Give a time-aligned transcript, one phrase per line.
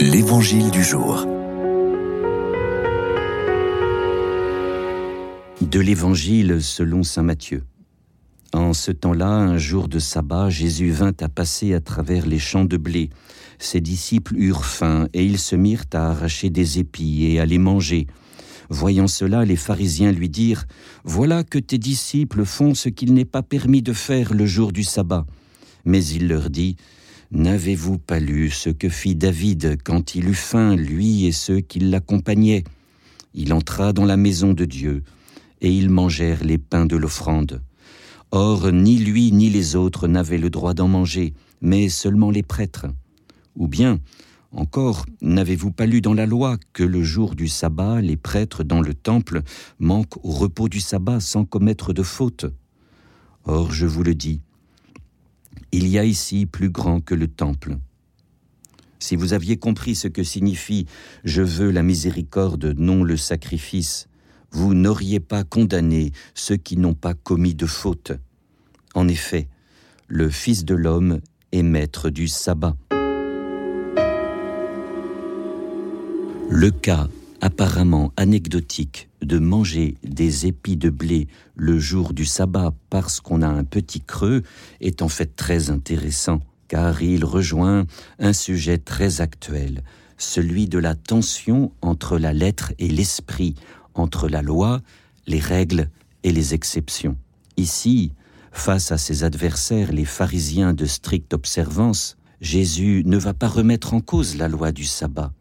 [0.00, 1.26] L'Évangile du jour.
[5.60, 7.64] De l'Évangile selon Saint Matthieu.
[8.52, 12.64] En ce temps-là, un jour de sabbat, Jésus vint à passer à travers les champs
[12.64, 13.10] de blé.
[13.58, 17.58] Ses disciples eurent faim et ils se mirent à arracher des épis et à les
[17.58, 18.06] manger.
[18.70, 20.66] Voyant cela, les pharisiens lui dirent,
[21.02, 24.84] Voilà que tes disciples font ce qu'il n'est pas permis de faire le jour du
[24.84, 25.26] sabbat.
[25.84, 26.76] Mais il leur dit,
[27.30, 31.78] N'avez-vous pas lu ce que fit David quand il eut faim, lui et ceux qui
[31.78, 32.64] l'accompagnaient?
[33.34, 35.02] Il entra dans la maison de Dieu,
[35.60, 37.62] et ils mangèrent les pains de l'offrande.
[38.30, 42.86] Or, ni lui ni les autres n'avaient le droit d'en manger, mais seulement les prêtres.
[43.56, 43.98] Ou bien,
[44.50, 48.80] encore, n'avez-vous pas lu dans la loi que le jour du sabbat, les prêtres dans
[48.80, 49.42] le temple
[49.78, 52.46] manquent au repos du sabbat sans commettre de faute?
[53.44, 54.40] Or, je vous le dis,
[55.72, 57.78] il y a ici plus grand que le temple.
[58.98, 60.86] Si vous aviez compris ce que signifie
[61.24, 64.08] je veux la miséricorde, non le sacrifice,
[64.50, 68.12] vous n'auriez pas condamné ceux qui n'ont pas commis de faute.
[68.94, 69.48] En effet,
[70.08, 71.20] le Fils de l'homme
[71.52, 72.76] est maître du sabbat.
[76.50, 77.08] Le cas
[77.40, 83.48] apparemment anecdotique de manger des épis de blé le jour du sabbat parce qu'on a
[83.48, 84.42] un petit creux
[84.80, 87.86] est en fait très intéressant car il rejoint
[88.18, 89.82] un sujet très actuel,
[90.18, 93.54] celui de la tension entre la lettre et l'esprit,
[93.94, 94.82] entre la loi,
[95.26, 95.88] les règles
[96.24, 97.16] et les exceptions.
[97.56, 98.12] Ici,
[98.52, 104.00] face à ses adversaires, les pharisiens de stricte observance, Jésus ne va pas remettre en
[104.00, 105.32] cause la loi du sabbat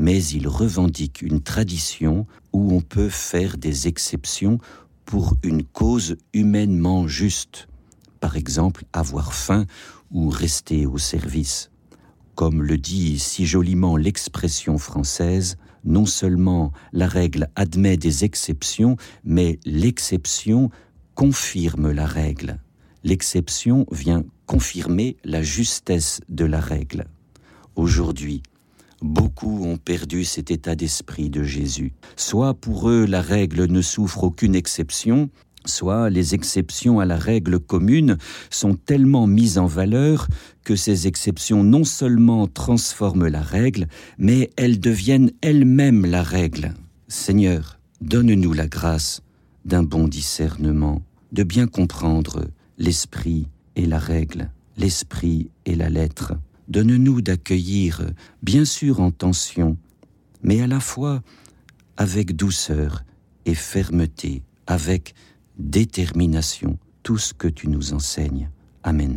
[0.00, 4.58] mais il revendique une tradition où on peut faire des exceptions
[5.04, 7.68] pour une cause humainement juste,
[8.18, 9.66] par exemple avoir faim
[10.10, 11.70] ou rester au service.
[12.34, 19.60] Comme le dit si joliment l'expression française, non seulement la règle admet des exceptions, mais
[19.66, 20.70] l'exception
[21.14, 22.58] confirme la règle.
[23.04, 27.06] L'exception vient confirmer la justesse de la règle.
[27.76, 28.42] Aujourd'hui,
[29.02, 31.92] Beaucoup ont perdu cet état d'esprit de Jésus.
[32.16, 35.30] Soit pour eux la règle ne souffre aucune exception,
[35.64, 38.18] soit les exceptions à la règle commune
[38.50, 40.28] sont tellement mises en valeur
[40.64, 43.86] que ces exceptions non seulement transforment la règle,
[44.18, 46.74] mais elles deviennent elles-mêmes la règle.
[47.08, 49.22] Seigneur, donne-nous la grâce
[49.64, 52.44] d'un bon discernement, de bien comprendre
[52.78, 56.34] l'esprit et la règle, l'esprit et la lettre.
[56.70, 58.10] Donne-nous d'accueillir,
[58.42, 59.76] bien sûr en tension,
[60.42, 61.22] mais à la fois
[61.96, 63.04] avec douceur
[63.44, 65.14] et fermeté, avec
[65.58, 68.50] détermination, tout ce que tu nous enseignes.
[68.84, 69.08] Amen.